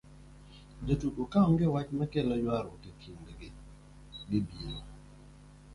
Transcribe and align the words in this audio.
jotugo 0.85 1.21
kapo 1.31 1.45
ni 1.45 1.47
onge 1.49 1.65
wach 1.73 1.89
makelo 1.99 2.33
ywaruok 2.41 2.83
e 2.91 2.91
kind 3.01 3.25
gi, 3.39 3.49
biro 4.29 4.79